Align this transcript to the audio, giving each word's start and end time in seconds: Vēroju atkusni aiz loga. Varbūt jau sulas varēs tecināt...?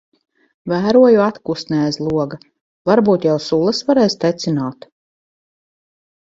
Vēroju 0.71 1.19
atkusni 1.25 1.77
aiz 1.79 1.99
loga. 2.05 2.39
Varbūt 2.91 3.29
jau 3.29 3.37
sulas 3.49 3.83
varēs 3.91 4.17
tecināt...? 4.25 4.91